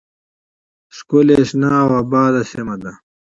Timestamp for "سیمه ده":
2.51-2.91